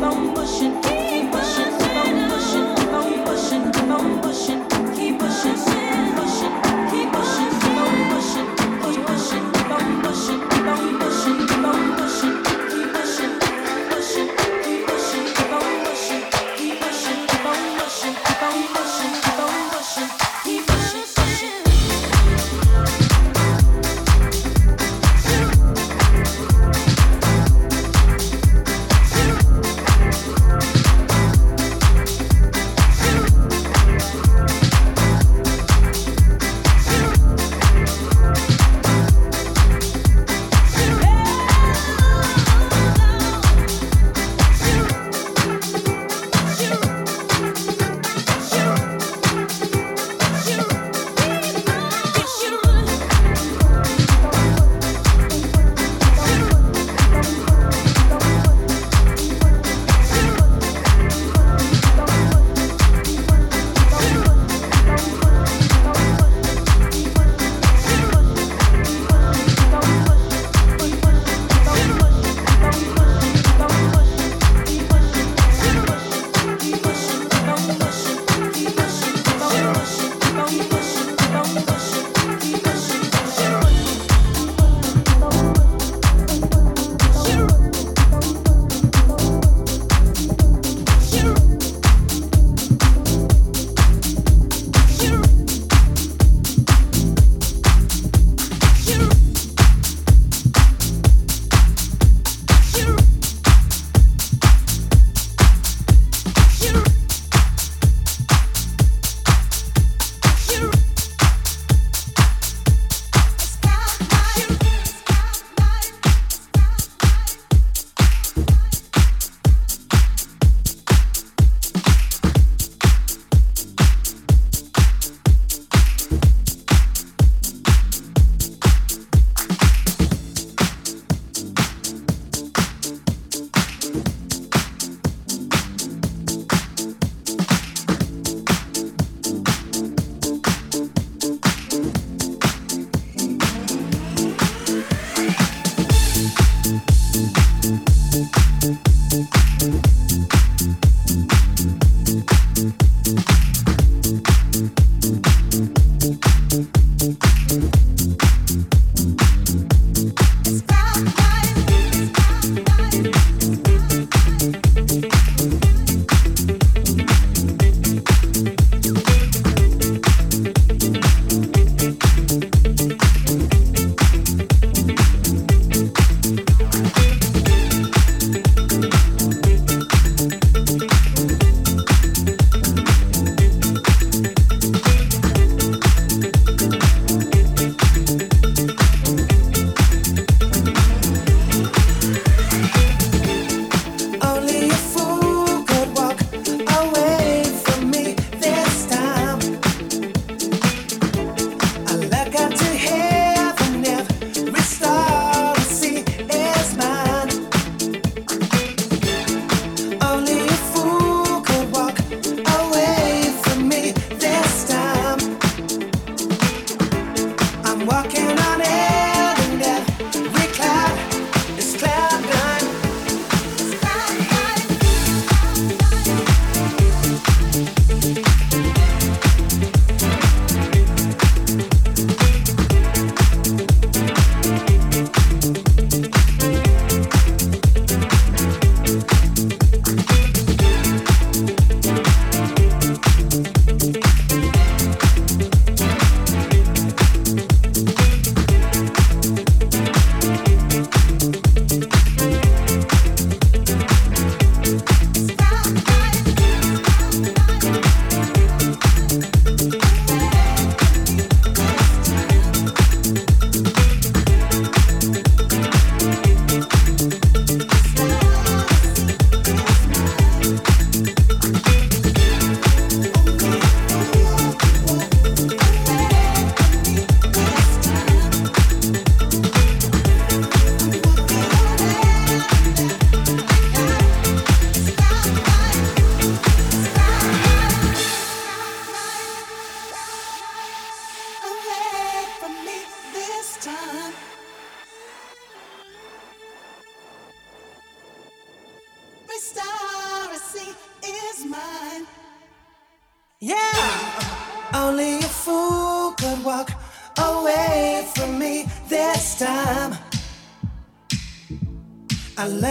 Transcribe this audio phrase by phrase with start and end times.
[0.00, 0.97] Keep pushing.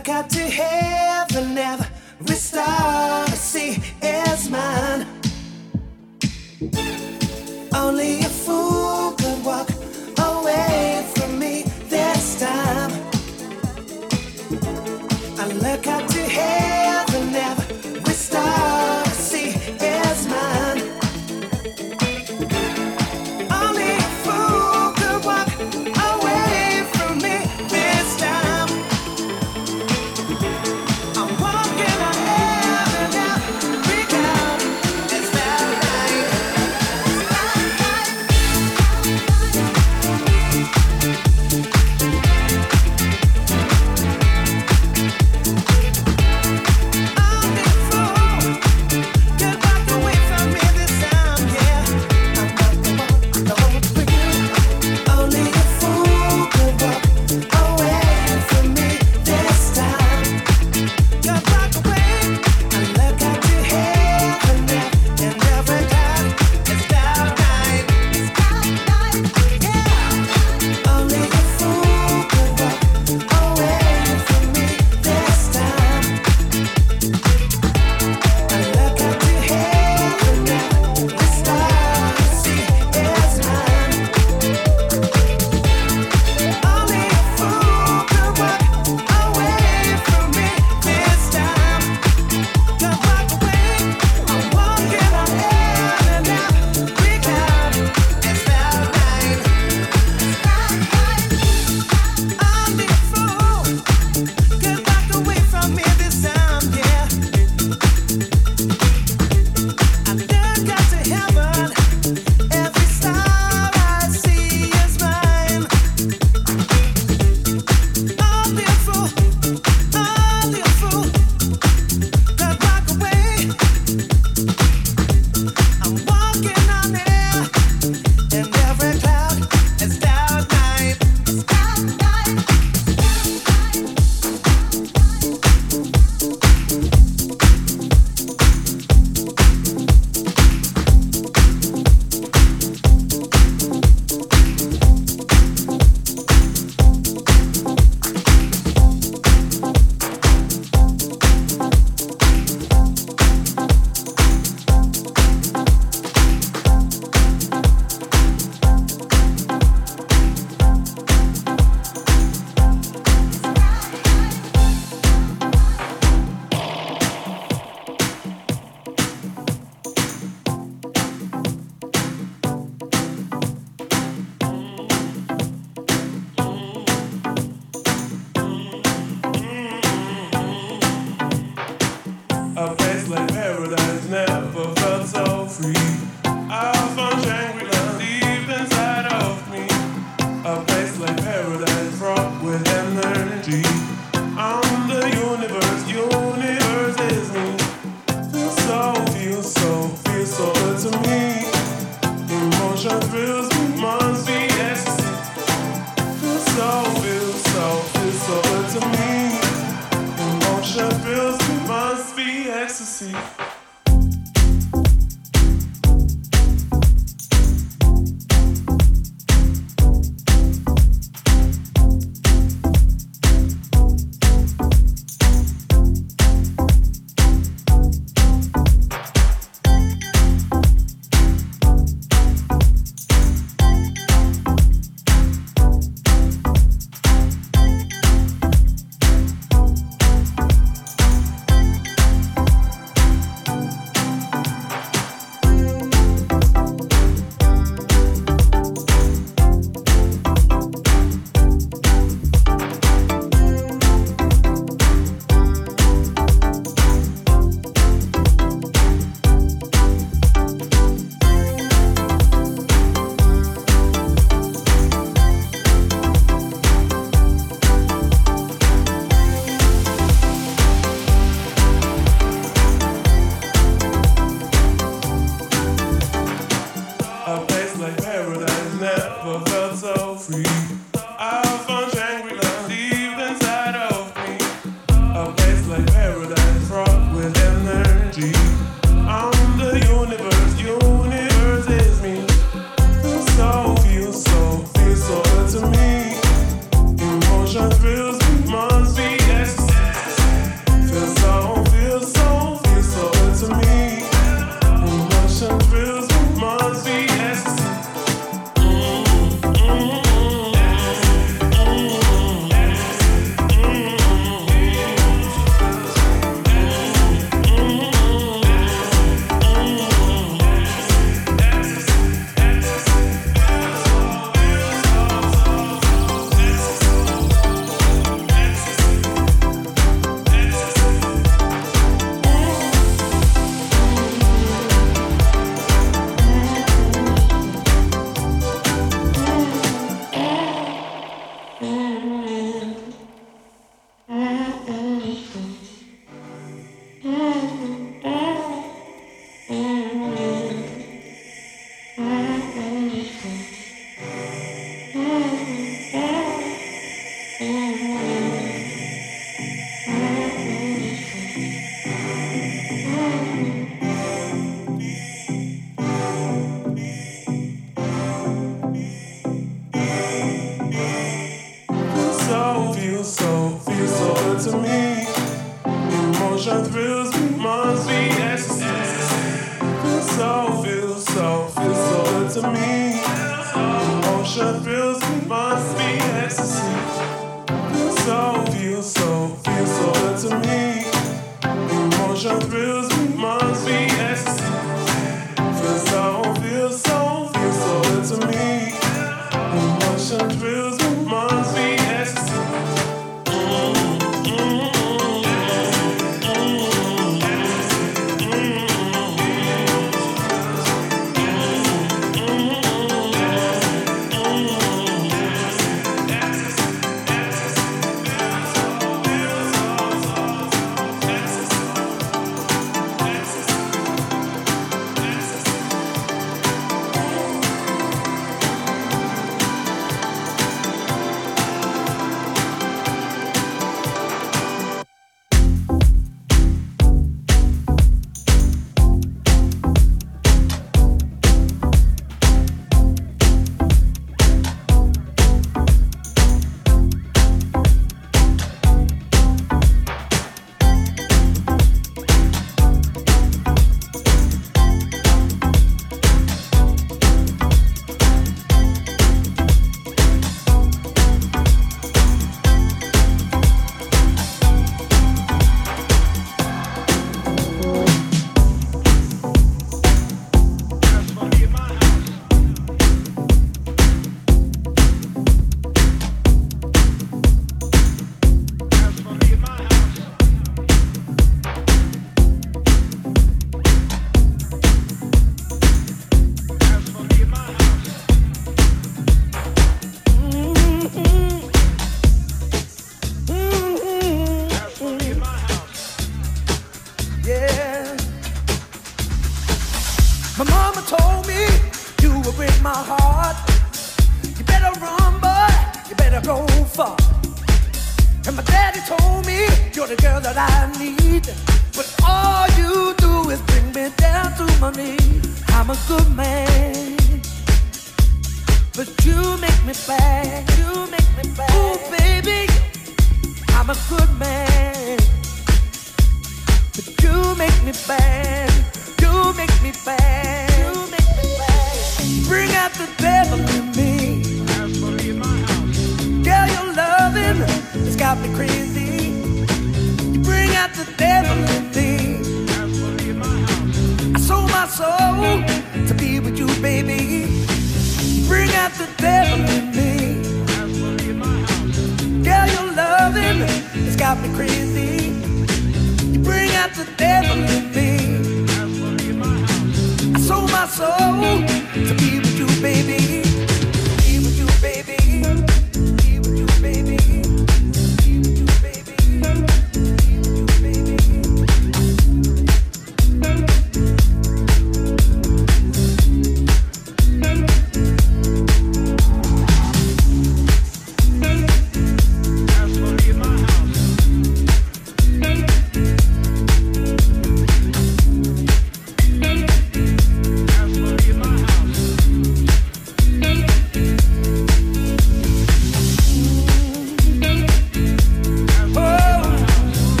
[0.00, 0.79] I got to have.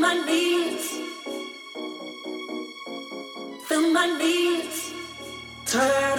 [0.00, 0.98] my needs.
[3.92, 4.92] My needs.
[5.66, 6.09] Turn.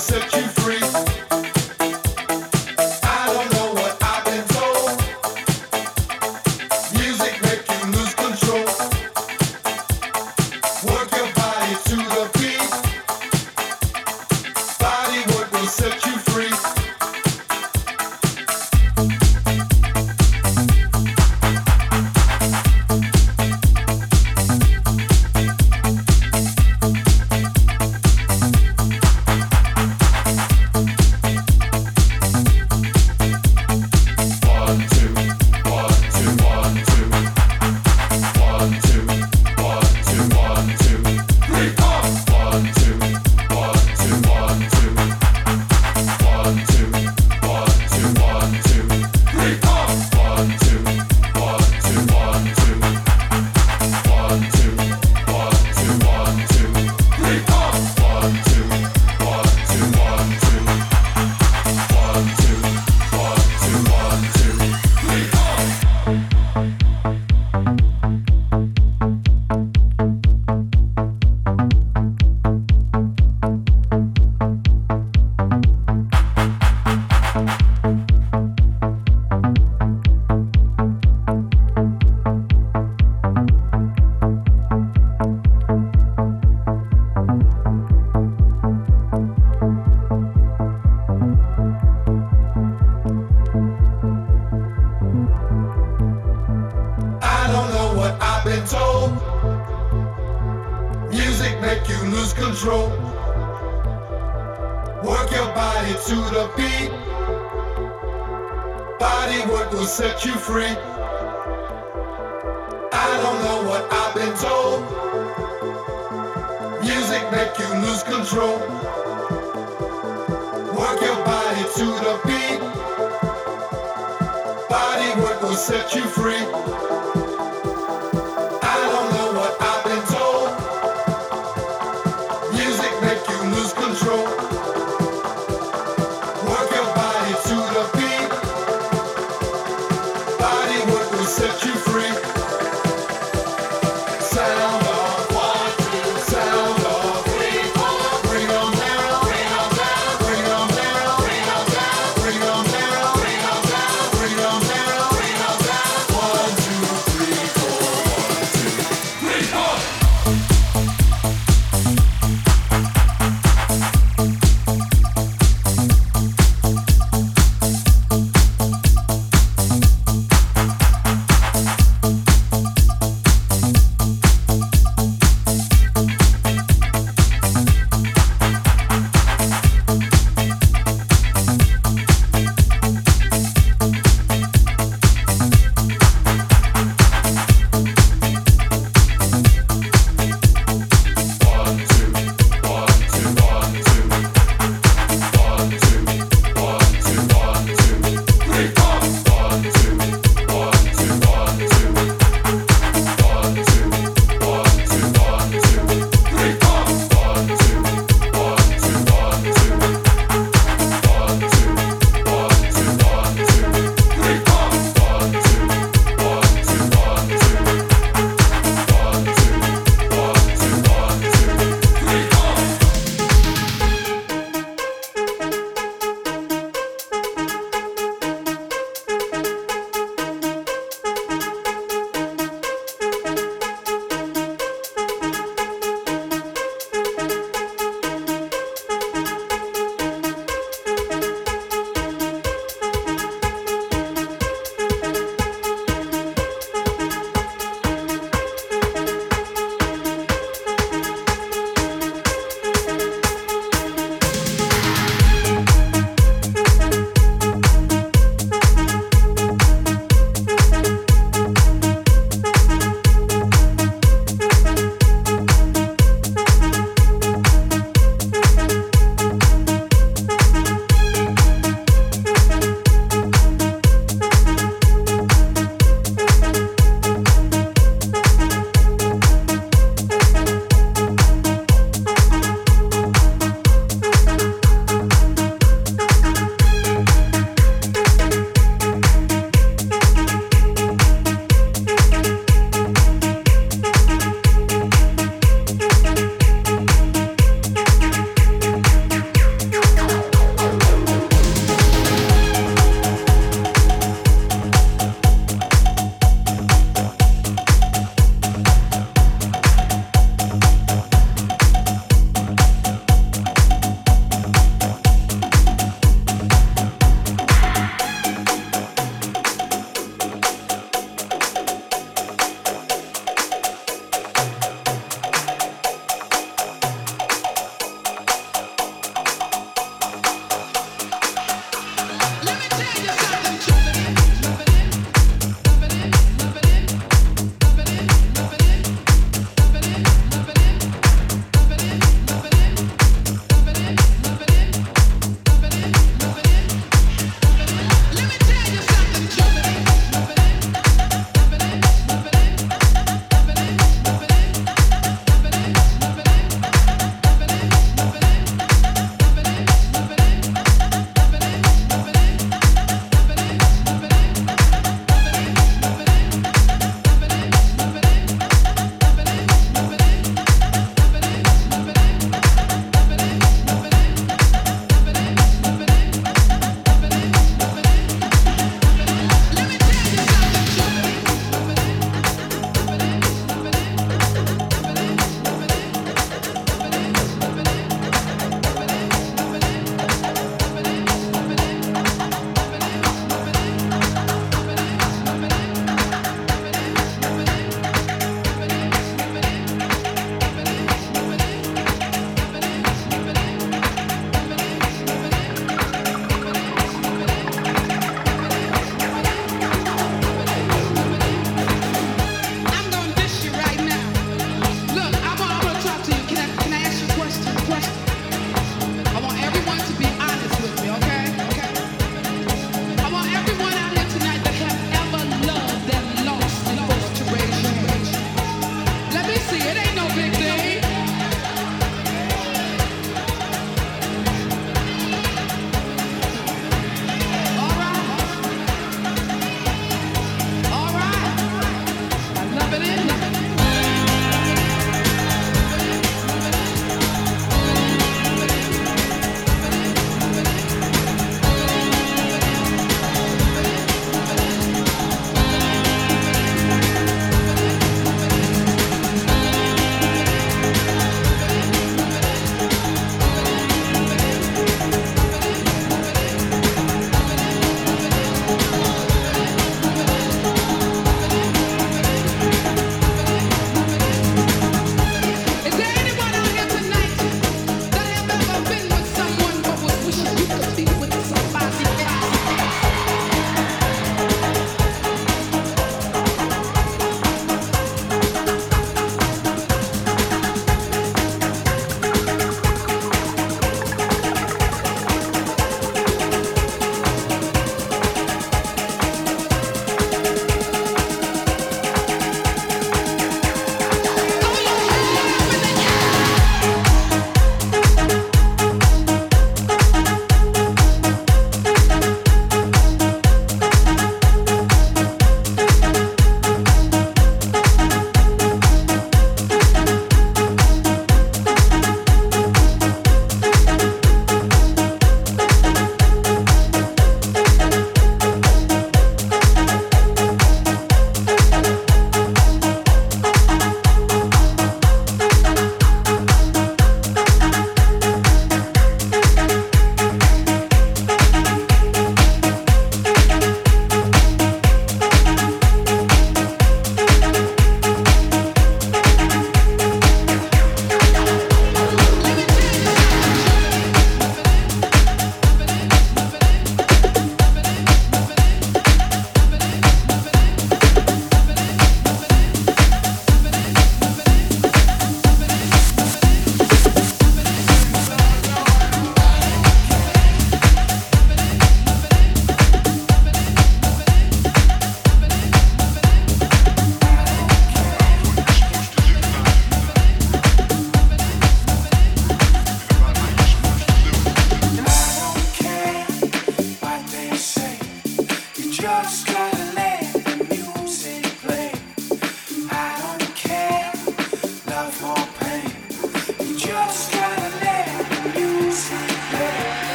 [0.00, 0.49] said you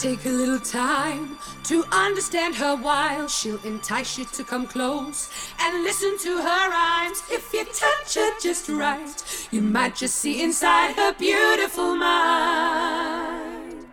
[0.00, 5.82] take a little time to understand her while she'll entice you to come close and
[5.82, 7.20] listen to her rhymes.
[7.32, 13.86] If you touch her just right, you might just see inside her beautiful mind.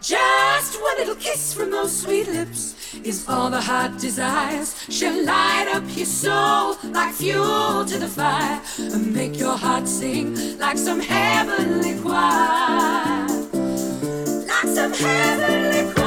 [0.00, 4.74] Just one little kiss from those sweet lips is all the heart desires.
[4.90, 10.58] She'll light up your soul like fuel to the fire and make your heart sing
[10.58, 13.33] like some heavenly choir
[14.74, 16.03] some heavenly